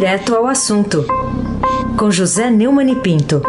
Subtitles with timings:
[0.00, 1.04] Direto ao assunto,
[1.98, 3.42] com José Neumann e Pinto.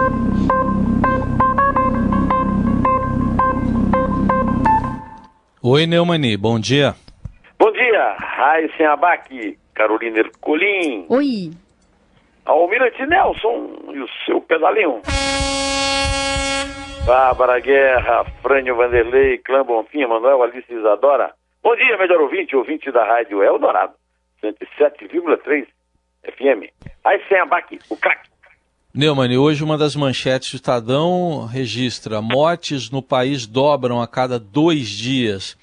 [5.64, 6.94] Oi, Neumani, bom dia.
[7.58, 11.06] Bom dia, Raíssen Abac, Carolina Ercolim.
[11.08, 11.52] Oi.
[12.44, 15.02] Almirante Nelson e o seu pedalinho.
[17.06, 21.32] Bárbara Guerra, Frânio Vanderlei, Clã Bonfim, Manuel Alice Isadora.
[21.64, 23.94] Bom dia, melhor ouvinte, ouvinte da Rádio Eldorado,
[24.44, 25.66] 107,3
[26.24, 26.70] FM.
[27.04, 28.30] Aí sem abaque, o craque.
[28.94, 34.90] Neumann, hoje uma das manchetes do Estadão registra mortes no país dobram a cada dois
[34.90, 35.58] dias.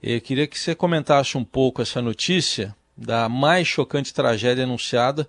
[0.00, 5.26] Eu queria que você comentasse um pouco essa notícia da mais chocante tragédia anunciada,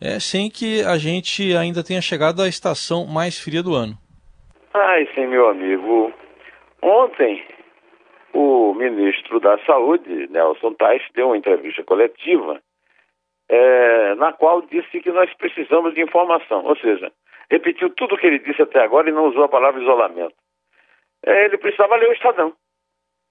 [0.00, 3.96] é, sem que a gente ainda tenha chegado à estação mais fria do ano.
[4.74, 6.12] Ai, sim, meu amigo.
[6.82, 7.44] Ontem,
[8.34, 12.60] o ministro da Saúde, Nelson Tais, deu uma entrevista coletiva
[13.48, 16.64] é, na qual disse que nós precisamos de informação.
[16.64, 17.10] Ou seja,
[17.50, 20.34] repetiu tudo o que ele disse até agora e não usou a palavra isolamento.
[21.24, 22.52] É, ele precisava ler o Estadão.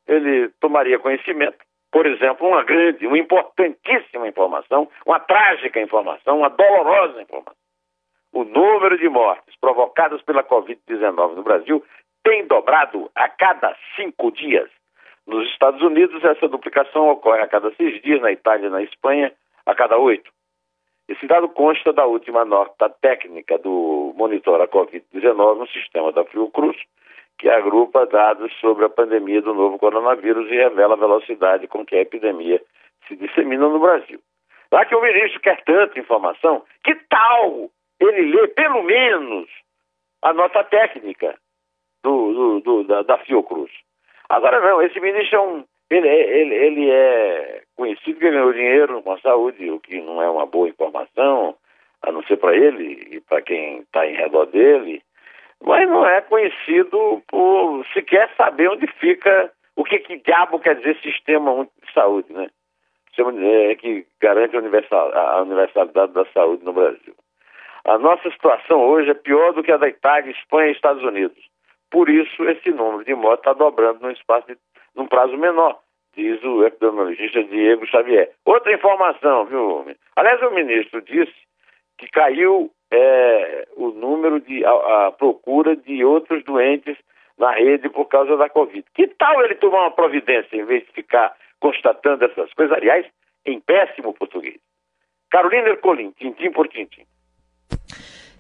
[0.08, 1.58] Ele tomaria conhecimento,
[1.92, 7.56] por exemplo, uma grande, uma importantíssima informação, uma trágica informação, uma dolorosa informação.
[8.34, 11.84] O número de mortes provocadas pela Covid-19 no Brasil
[12.24, 14.70] tem dobrado a cada cinco dias.
[15.26, 19.34] Nos Estados Unidos, essa duplicação ocorre a cada seis dias, na Itália e na Espanha,
[19.68, 20.32] a cada oito.
[21.08, 26.78] Esse dado consta da última nota técnica do monitor a Covid-19 no sistema da Fiocruz,
[27.38, 31.96] que agrupa dados sobre a pandemia do novo coronavírus e revela a velocidade com que
[31.96, 32.62] a epidemia
[33.08, 34.20] se dissemina no Brasil.
[34.72, 39.50] Já que o ministro quer tanta informação, que tal ele ler pelo menos
[40.22, 41.38] a nota técnica
[42.04, 43.72] do, do, do da, da Fiocruz?
[44.30, 49.14] Agora não, esse ministro é um, ele, ele, ele é conhecido que ganhou dinheiro com
[49.14, 51.56] a saúde, o que não é uma boa informação,
[52.02, 55.02] a não ser para ele e para quem está em redor dele,
[55.64, 60.98] mas não é conhecido por sequer saber onde fica, o que, que diabo quer dizer
[61.02, 62.50] sistema de saúde, né?
[63.20, 67.16] É que garante a, a universalidade da saúde no Brasil.
[67.84, 71.44] A nossa situação hoje é pior do que a da Itália, Espanha e Estados Unidos.
[71.90, 74.58] Por isso, esse número de mortes está dobrando num espaço de
[74.96, 75.80] num prazo menor,
[76.18, 78.32] diz o epidemiologista Diego Xavier.
[78.44, 79.86] Outra informação, viu?
[80.16, 81.34] Aliás, o ministro disse
[81.98, 84.72] que caiu é, o número de a,
[85.08, 86.98] a, procura de outros doentes
[87.38, 88.84] na rede por causa da Covid.
[88.96, 93.06] Que tal ele tomar uma providência em vez de ficar constatando essas coisas, aliás,
[93.46, 94.60] em péssimo português?
[95.30, 97.06] Carolina Ercolim, tintim por tintim.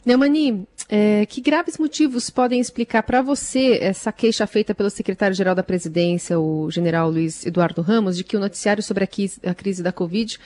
[0.07, 5.61] Neumani, é, que graves motivos podem explicar para você essa queixa feita pelo secretário-geral da
[5.61, 9.83] presidência, o general Luiz Eduardo Ramos, de que o noticiário sobre a crise, a crise
[9.83, 10.37] da Covid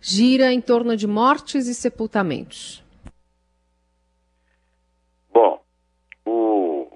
[0.00, 2.80] gira em torno de mortes e sepultamentos?
[5.34, 5.64] Bom,
[6.24, 6.88] o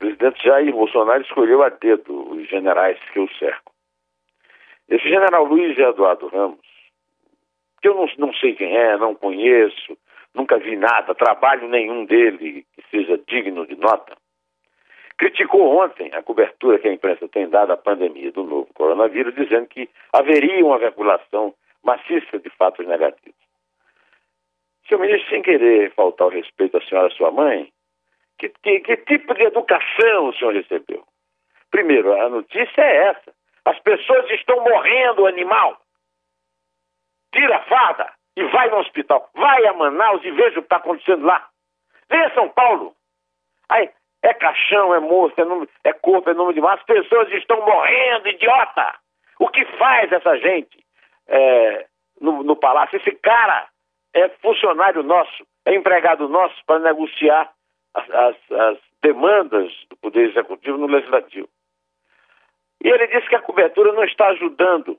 [0.00, 3.72] presidente Jair Bolsonaro escolheu a dedo os generais que o cercam.
[4.88, 6.58] Esse general Luiz Eduardo Ramos,
[7.80, 9.96] que eu não, não sei quem é, não conheço,
[10.34, 14.16] nunca vi nada, trabalho nenhum dele que seja digno de nota.
[15.18, 19.66] Criticou ontem a cobertura que a imprensa tem dado à pandemia do novo coronavírus, dizendo
[19.66, 21.54] que haveria uma regulação
[21.84, 23.38] maciça de fatos negativos.
[24.88, 27.70] Seu ministro, sem querer faltar o respeito à senhora sua mãe,
[28.38, 31.04] que, que, que tipo de educação o senhor recebeu?
[31.70, 33.32] Primeiro, a notícia é essa.
[33.66, 35.78] As pessoas estão morrendo, animal.
[37.32, 39.28] Tira a farda e vai no hospital.
[39.34, 41.48] Vai a Manaus e veja o que está acontecendo lá.
[42.08, 42.94] Vem a São Paulo.
[43.68, 43.90] Aí,
[44.22, 46.80] é caixão, é morto, é, número, é corpo, é número de massa.
[46.80, 48.94] As pessoas estão morrendo, idiota.
[49.38, 50.84] O que faz essa gente
[51.28, 51.86] é,
[52.20, 52.96] no, no palácio?
[52.96, 53.68] Esse cara
[54.14, 57.50] é funcionário nosso, é empregado nosso para negociar
[57.94, 61.48] as, as, as demandas do Poder Executivo no Legislativo.
[62.82, 64.98] E ele disse que a cobertura não está ajudando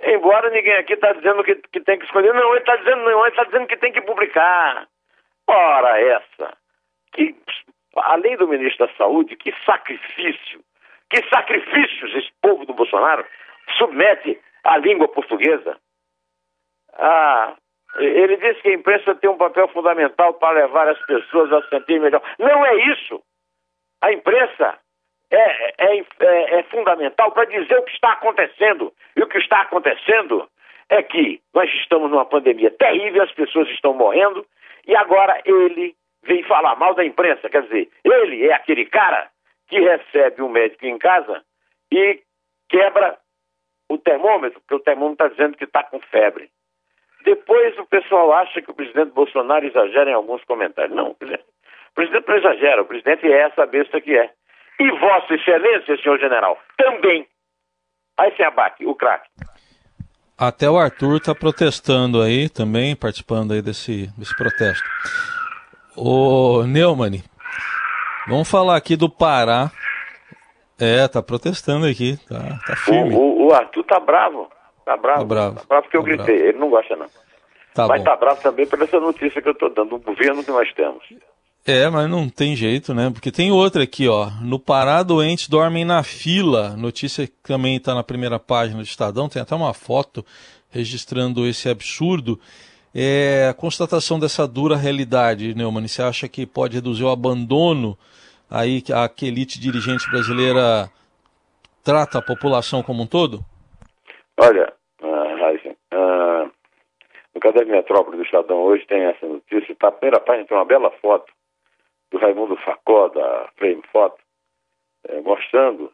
[0.00, 2.34] Embora ninguém aqui está dizendo que, que tem que escolher.
[2.34, 4.86] Não, ele está dizendo não, ele está dizendo que tem que publicar.
[5.46, 6.56] Ora essa.
[7.12, 7.34] Que,
[7.96, 10.60] além do ministro da Saúde, que sacrifício,
[11.10, 13.24] que sacrifícios esse povo do Bolsonaro
[13.78, 15.78] submete à língua portuguesa.
[16.94, 17.54] Ah,
[17.98, 21.68] ele disse que a imprensa tem um papel fundamental para levar as pessoas a se
[21.68, 22.22] sentir melhor.
[22.38, 23.22] Não é isso.
[24.00, 24.78] A imprensa
[25.34, 28.92] é, é, é, é fundamental para dizer o que está acontecendo.
[29.16, 30.48] E o que está acontecendo
[30.88, 34.46] é que nós estamos numa pandemia terrível, as pessoas estão morrendo,
[34.86, 37.48] e agora ele vem falar mal da imprensa.
[37.48, 39.28] Quer dizer, ele é aquele cara
[39.68, 41.42] que recebe um médico em casa
[41.90, 42.20] e
[42.68, 43.18] quebra
[43.88, 46.50] o termômetro porque o termômetro está dizendo que está com febre.
[47.24, 50.94] Depois o pessoal acha que o presidente Bolsonaro exagera em alguns comentários.
[50.94, 51.44] Não, o presidente,
[51.90, 54.30] o presidente não exagera, o presidente é essa besta que é.
[54.80, 57.26] E Vossa Excelência, senhor general, também.
[58.18, 59.28] Aí se abate, o craque.
[60.36, 64.84] Até o Arthur está protestando aí também, participando aí desse, desse protesto.
[65.96, 67.22] Ô Neumann,
[68.26, 69.70] vamos falar aqui do Pará.
[70.80, 73.14] É, tá protestando aqui, tá, tá firme.
[73.14, 74.50] O, o, o Arthur tá bravo.
[74.84, 75.20] Tá bravo.
[75.20, 76.36] Tá bravo, tá bravo porque eu tá gritei.
[76.36, 76.48] Bravo.
[76.48, 77.06] Ele não gosta, não.
[77.72, 78.04] Tá Mas bom.
[78.04, 81.04] tá bravo também por essa notícia que eu tô dando, do governo que nós temos.
[81.66, 83.10] É, mas não tem jeito, né?
[83.10, 84.28] Porque tem outra aqui, ó.
[84.42, 86.76] No Pará, doentes dormem na fila.
[86.76, 89.30] Notícia que também está na primeira página do Estadão.
[89.30, 90.22] Tem até uma foto
[90.70, 92.38] registrando esse absurdo.
[92.94, 95.88] É a constatação dessa dura realidade, Neumann.
[95.88, 97.96] Você acha que pode reduzir o abandono
[98.50, 100.90] aí que a elite dirigente brasileira
[101.82, 103.42] trata a população como um todo?
[104.38, 104.70] Olha,
[105.02, 106.50] uh, uh,
[107.34, 109.72] no Caderno Metrópole do Estadão hoje tem essa notícia.
[109.72, 111.32] Está a primeira página, tem uma bela foto
[112.10, 114.20] do Raimundo Facó, da Frame Foto,
[115.08, 115.92] é, mostrando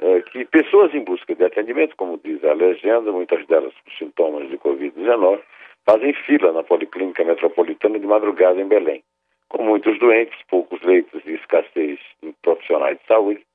[0.00, 4.48] é, que pessoas em busca de atendimento, como diz a legenda, muitas delas com sintomas
[4.48, 5.40] de Covid-19,
[5.84, 9.02] fazem fila na Policlínica Metropolitana de madrugada em Belém.
[9.48, 13.46] Com muitos doentes, poucos leitos e escassez de profissionais de saúde,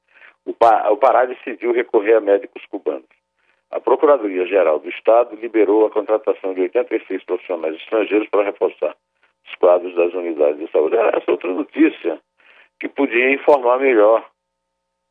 [0.46, 3.06] o, o Pará decidiu recorrer a médicos cubanos.
[3.70, 8.96] A Procuradoria-Geral do Estado liberou a contratação de 86 profissionais estrangeiros para reforçar
[9.52, 10.96] os quadros das unidades de saúde.
[10.96, 12.20] Era essa outra notícia
[12.80, 14.26] que podia informar melhor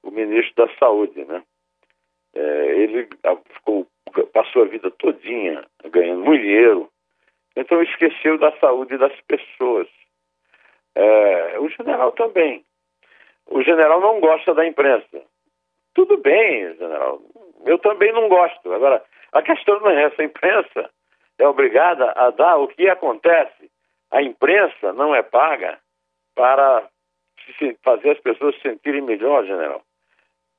[0.02, 1.42] o ministro da Saúde, né?
[2.34, 2.40] É,
[2.76, 3.08] ele
[3.52, 3.86] ficou,
[4.32, 6.88] passou a vida todinha ganhando muito dinheiro,
[7.56, 9.88] então esqueceu da saúde das pessoas.
[10.94, 12.64] É, o general também.
[13.46, 15.22] O general não gosta da imprensa.
[15.92, 17.20] Tudo bem, general.
[17.66, 18.72] Eu também não gosto.
[18.72, 19.02] Agora,
[19.32, 20.22] a questão não é essa.
[20.22, 20.90] A imprensa
[21.36, 23.70] é obrigada a dar o que acontece
[24.10, 25.78] a imprensa não é paga
[26.34, 26.88] para
[27.82, 29.82] fazer as pessoas se sentirem melhor, general.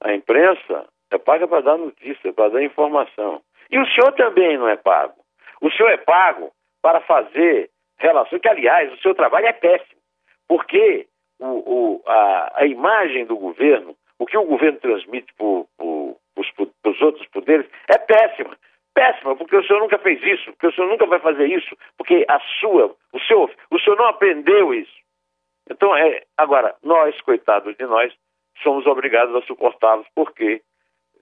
[0.01, 3.41] A imprensa é paga para dar notícia, para dar informação.
[3.69, 5.15] E o senhor também não é pago.
[5.61, 6.51] O senhor é pago
[6.81, 10.01] para fazer relações, que aliás, o seu trabalho é péssimo,
[10.47, 11.07] porque
[11.39, 15.45] o, o, a, a, imagem do governo, o que o governo transmite para
[16.91, 18.57] os outros poderes, é péssima
[18.93, 22.25] péssima, porque o senhor nunca fez isso, porque o senhor nunca vai fazer isso, porque
[22.27, 25.01] a sua, o seu, o senhor não aprendeu isso.
[25.69, 28.13] Então, é, agora, nós, coitados de nós,
[28.61, 30.61] somos obrigados a suportá-los, porque,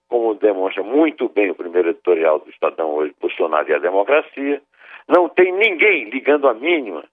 [0.08, 4.60] como demonstra muito bem o primeiro editorial do Estadão hoje, Bolsonaro e a democracia,
[5.08, 7.04] não tem ninguém ligando a mínima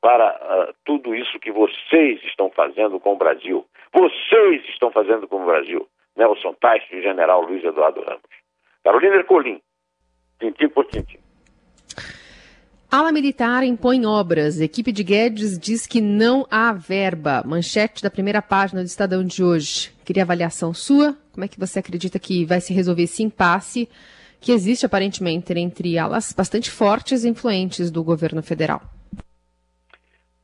[0.00, 3.64] para uh, tudo isso que vocês estão fazendo com o Brasil.
[3.92, 5.88] Vocês estão fazendo com o Brasil.
[6.16, 8.22] Nelson Tais e General Luiz Eduardo Ramos.
[8.84, 9.60] Carolina Ercolim,
[10.44, 11.18] tintim por tintim.
[12.90, 14.60] Ala militar impõe obras.
[14.60, 17.42] Equipe de Guedes diz que não há verba.
[17.44, 19.92] Manchete da primeira página do Estadão de hoje.
[20.04, 21.16] Queria avaliação sua.
[21.32, 23.88] Como é que você acredita que vai se resolver esse impasse
[24.40, 28.80] que existe aparentemente entre alas bastante fortes e influentes do governo federal?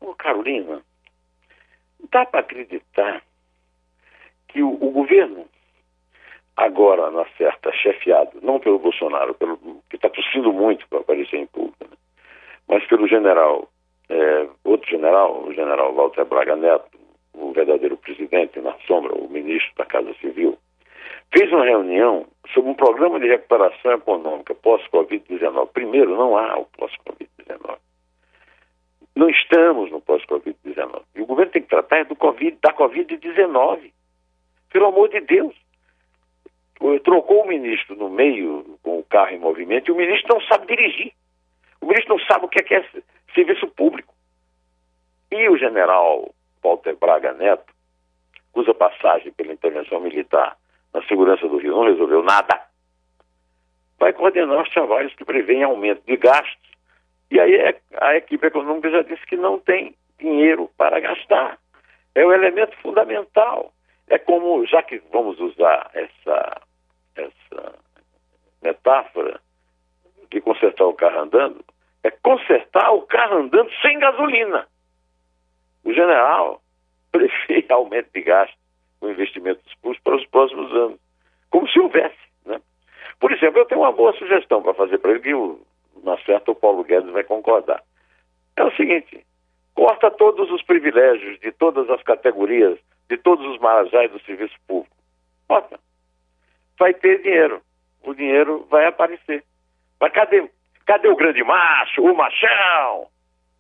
[0.01, 0.83] Ô Carolina,
[2.11, 3.23] dá para acreditar
[4.49, 5.47] que o, o governo
[6.57, 9.57] agora na certa chefiado, não pelo Bolsonaro, pelo,
[9.89, 11.97] que está tossindo muito para aparecer em público, né?
[12.69, 13.69] mas pelo general,
[14.09, 16.99] é, outro general, o general Walter Braga Neto,
[17.35, 20.59] o verdadeiro presidente na sombra, o ministro da Casa Civil,
[21.33, 25.69] fez uma reunião sobre um programa de recuperação econômica pós-Covid-19.
[25.73, 27.79] Primeiro, não há o pós-Covid-19.
[29.15, 31.03] Não estamos no pós-Covid-19.
[31.15, 33.93] E o governo tem que tratar do COVID, da Covid-19.
[34.73, 35.55] Pelo amor de Deus
[37.05, 40.67] trocou o ministro no meio com o carro em movimento e o ministro não sabe
[40.67, 41.13] dirigir.
[41.81, 42.85] O ministro não sabe o que é, que é
[43.35, 44.15] serviço público.
[45.31, 46.33] E o general
[46.63, 47.73] Walter Braga Neto,
[48.53, 50.57] cuja passagem pela intervenção militar
[50.93, 52.61] na segurança do Rio não resolveu nada,
[53.99, 56.71] vai coordenar os trabalhos que prevêem aumento de gastos.
[57.31, 61.59] E aí é, a equipe econômica já disse que não tem dinheiro para gastar.
[62.15, 63.73] É o elemento fundamental.
[64.09, 66.61] É como, já que vamos usar essa
[67.21, 67.75] essa
[68.63, 69.41] metáfora
[70.31, 71.65] de consertar o carro andando,
[72.03, 74.67] é consertar o carro andando sem gasolina.
[75.85, 76.63] O general
[77.11, 78.57] prefere aumento de gasto
[79.01, 81.01] com investimentos públicos para os próximos anos,
[81.51, 82.19] como se houvesse.
[82.45, 82.61] Né?
[83.19, 85.33] Por exemplo, eu tenho uma boa sugestão para fazer para ele, que
[86.05, 87.83] na certa o Paulo Guedes vai concordar.
[88.57, 89.25] É o seguinte,
[89.75, 94.95] corta todos os privilégios de todas as categorias, de todos os marajás do serviço público.
[95.49, 95.80] Corta
[96.81, 97.61] vai ter dinheiro.
[98.03, 99.45] o dinheiro vai aparecer.
[100.01, 100.49] Mas cadê,
[100.87, 103.07] cadê o grande macho, o machão?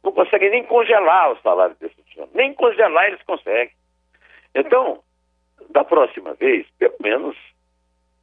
[0.03, 2.35] Não conseguem nem congelar o salário desses funcionários.
[2.35, 3.75] Nem congelar eles conseguem.
[4.55, 5.03] Então,
[5.69, 7.37] da próxima vez, pelo menos,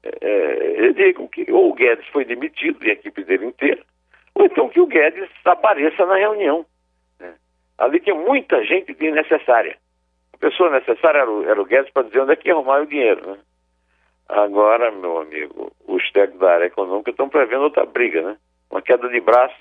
[0.03, 3.83] é, digam que ou o Guedes foi demitido e a equipe dele inteira,
[4.33, 6.65] ou então que o Guedes apareça na reunião.
[7.19, 7.35] Né?
[7.77, 9.77] Ali tinha muita gente desnecessária.
[10.33, 12.81] A pessoa necessária era o, era o Guedes para dizer onde é que ia arrumar
[12.81, 13.31] o dinheiro.
[13.31, 13.37] Né?
[14.29, 18.37] Agora, meu amigo, os técnicos da área econômica estão prevendo outra briga, né?
[18.69, 19.55] Uma queda de braço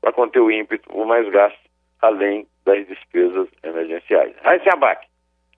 [0.00, 1.58] para conter o ímpeto, o mais gasto,
[2.00, 4.34] além das despesas emergenciais.
[4.44, 5.06] Aí se abaque,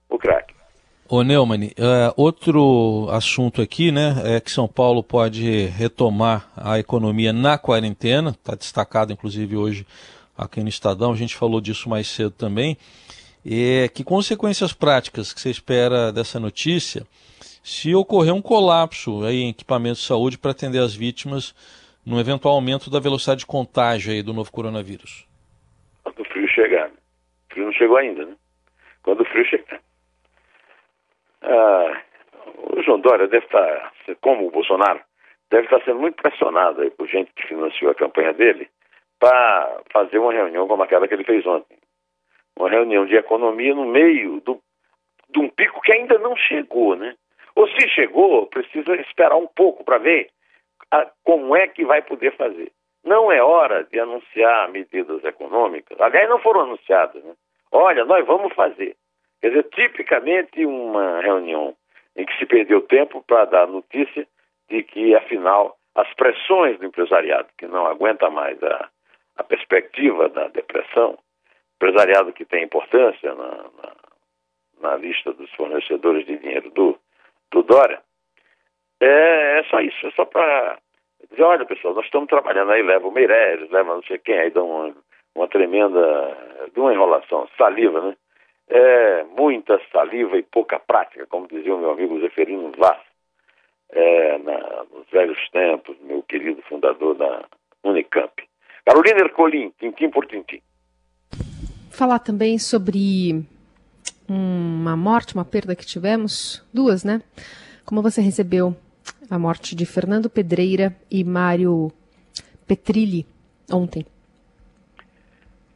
[0.09, 0.53] o craque.
[1.07, 7.31] Ô Neumann, uh, outro assunto aqui, né, é que São Paulo pode retomar a economia
[7.31, 9.85] na quarentena, está destacado inclusive hoje
[10.35, 12.75] aqui no Estadão, a gente falou disso mais cedo também.
[13.45, 17.05] E que consequências práticas que você espera dessa notícia
[17.65, 21.51] se ocorrer um colapso aí em equipamentos de saúde para atender as vítimas
[22.05, 25.27] no eventual aumento da velocidade de contágio aí do novo coronavírus?
[26.03, 26.89] Quando o frio chegar.
[26.89, 28.35] O frio não chegou ainda, né?
[29.01, 29.81] Quando o frio chegar.
[31.41, 32.01] Ah,
[32.69, 35.01] o João Dória deve estar, como o Bolsonaro,
[35.49, 38.69] deve estar sendo muito pressionado aí por gente que financiou a campanha dele
[39.19, 41.79] para fazer uma reunião como aquela que ele fez ontem.
[42.55, 44.61] Uma reunião de economia no meio do,
[45.31, 47.15] de um pico que ainda não chegou, né?
[47.55, 50.29] Ou se chegou, precisa esperar um pouco para ver
[50.91, 52.71] a, como é que vai poder fazer.
[53.03, 55.99] Não é hora de anunciar medidas econômicas.
[56.01, 57.33] Aliás, não foram anunciadas, né?
[57.71, 58.95] Olha, nós vamos fazer.
[59.41, 61.75] Quer dizer, tipicamente uma reunião
[62.15, 64.27] em que se perdeu tempo para dar notícia
[64.69, 68.89] de que, afinal, as pressões do empresariado, que não aguenta mais a,
[69.37, 71.17] a perspectiva da depressão,
[71.75, 73.95] empresariado que tem importância na, na,
[74.81, 76.97] na lista dos fornecedores de dinheiro do,
[77.51, 78.01] do Dória,
[78.99, 80.77] é, é só isso, é só para
[81.29, 84.49] dizer, olha pessoal, nós estamos trabalhando aí, leva o Meireles, leva não sei quem, aí
[84.49, 84.93] dá uma,
[85.35, 86.37] uma tremenda,
[86.73, 88.15] de uma enrolação, saliva, né?
[88.67, 92.99] É, muita saliva e pouca prática, como dizia o meu amigo Zeferino Vaz,
[93.91, 97.45] é, na, nos velhos tempos, meu querido fundador da
[97.83, 98.33] Unicamp.
[98.83, 100.61] Carolina Ercolim, tintim por tintim.
[101.91, 103.45] Falar também sobre
[104.27, 107.21] uma morte, uma perda que tivemos, duas, né?
[107.85, 108.75] Como você recebeu
[109.29, 111.91] a morte de Fernando Pedreira e Mário
[112.67, 113.25] Petrilli
[113.71, 114.05] ontem?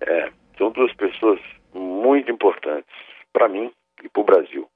[0.02, 1.40] É, são duas pessoas
[1.74, 2.94] muito importantes
[3.32, 3.72] para mim
[4.04, 4.70] e para o Brasil.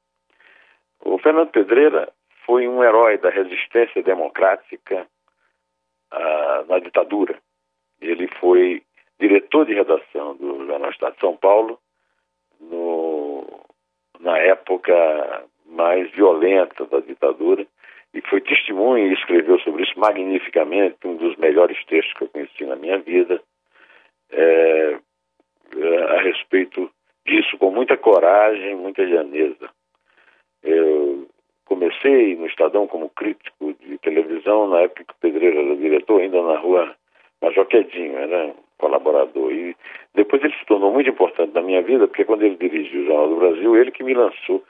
[1.03, 2.11] O Fernando Pedreira
[2.45, 5.07] foi um herói da resistência democrática
[6.11, 7.37] ah, na ditadura.
[8.01, 8.83] Ele foi
[9.19, 11.79] diretor de redação do Jornal Estado de São Paulo
[14.23, 17.65] na época mais violenta da ditadura
[18.13, 22.65] e foi testemunha e escreveu sobre isso magnificamente, um dos melhores textos que eu conheci
[22.65, 23.41] na minha vida,
[24.31, 24.97] é,
[26.09, 26.89] a respeito
[27.25, 29.69] disso com muita coragem, muita lhaneza.
[30.61, 31.27] Eu
[31.65, 36.41] comecei no Estadão como crítico de televisão na época que o Pedreiro era diretor, ainda
[36.41, 36.95] na rua
[37.41, 38.53] Major Quedinho, era
[38.83, 39.51] colaborador.
[39.51, 39.75] E
[40.13, 43.29] depois ele se tornou muito importante na minha vida, porque quando ele dirigiu o Jornal
[43.29, 44.61] do Brasil, ele que me lançou,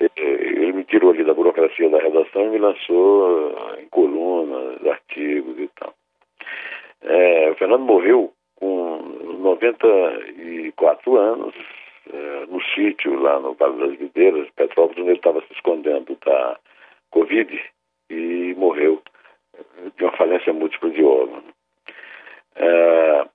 [0.00, 5.58] eh, ele me tirou ali da burocracia da redação e me lançou em colunas, artigos
[5.58, 5.94] e tal.
[7.02, 8.98] É, o Fernando morreu com
[9.40, 11.54] 94 anos,
[12.12, 16.58] é, no sítio lá no Vale das Videiras, Petrópolis, onde ele estava se escondendo da
[17.10, 17.60] Covid
[18.10, 19.00] e morreu
[19.96, 21.44] de uma falência múltipla de órgãos.
[22.56, 23.26] É,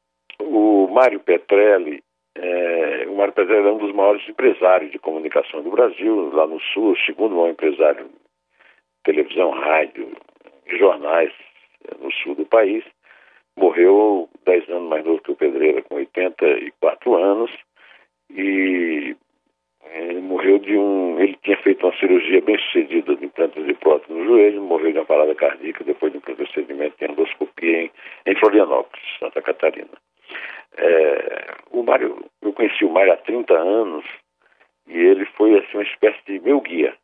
[0.42, 2.04] o Mário Petrelli,
[2.36, 6.60] é, o Mário Petrelli é um dos maiores empresários de comunicação do Brasil, lá no
[6.60, 8.10] Sul, o segundo maior empresário
[9.04, 10.12] televisão, rádio
[10.78, 11.32] jornais
[11.86, 12.84] é, no sul do país.
[13.58, 17.52] Morreu 10 anos mais novo que o Pedreira, com 84 anos,
[18.30, 19.16] e
[19.94, 21.20] ele morreu de um.
[21.20, 25.00] Ele tinha feito uma cirurgia bem sucedida de implantes de prótese no joelho, morreu de
[25.00, 27.92] uma parada cardíaca depois de um procedimento de endoscopia em,
[28.26, 29.98] em Florianópolis, Santa Catarina.
[30.78, 34.06] É, o Mário, eu conheci o Mário há 30 anos
[34.88, 36.96] e ele foi assim, uma espécie de meu guia,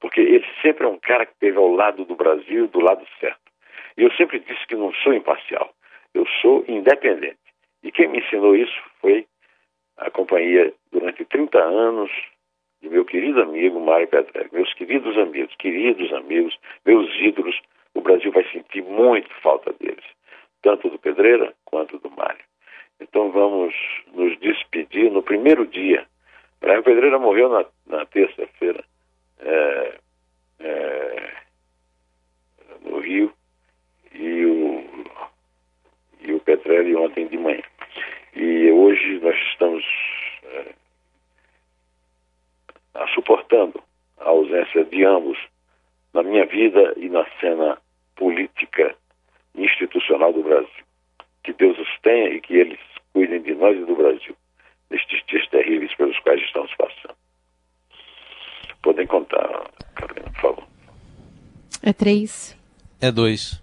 [0.00, 3.40] porque ele sempre é um cara que esteve ao lado do Brasil, do lado certo.
[3.96, 5.72] E eu sempre disse que não sou imparcial,
[6.14, 7.38] eu sou independente.
[7.82, 9.26] E quem me ensinou isso foi
[9.96, 12.10] a companhia durante 30 anos
[12.80, 17.60] de meu querido amigo Mário Petrelli, meus queridos amigos, queridos amigos, meus ídolos,
[17.94, 20.04] o Brasil vai sentir muito falta deles,
[20.62, 22.49] tanto do Pedreira quanto do Mário.
[23.00, 23.74] Então vamos
[24.12, 26.06] nos despedir no primeiro dia.
[26.60, 28.84] Brian Pedreira morreu na, na terça-feira
[29.38, 29.98] é,
[30.60, 31.32] é,
[32.84, 33.32] no Rio
[34.12, 34.84] e o,
[36.20, 37.62] e o Petrelli ontem de manhã.
[38.34, 39.84] E hoje nós estamos
[40.44, 40.74] é,
[43.14, 43.82] suportando
[44.18, 45.38] a ausência de ambos
[46.12, 47.78] na minha vida e na cena
[48.16, 48.94] política
[49.54, 50.84] institucional do Brasil.
[51.42, 52.78] Que Deus os tenha e que eles
[53.12, 54.36] cuidem de nós e do Brasil
[54.90, 57.14] nestes dias terríveis pelos quais estamos passando.
[58.82, 60.64] Podem contar, Carolina, por favor.
[61.82, 62.56] É três.
[63.00, 63.62] É dois.